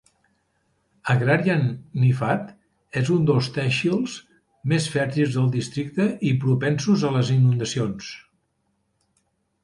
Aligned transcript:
Agrarian 1.13 1.59
Niphad 2.03 2.47
és 3.01 3.11
un 3.15 3.27
dels 3.29 3.49
tehsils 3.57 4.15
més 4.73 4.87
fèrtils 4.93 5.35
del 5.35 5.51
districte 5.57 6.07
i 6.31 6.31
propensos 6.47 7.05
a 7.11 7.13
les 7.17 7.29
inundacions. 7.35 8.09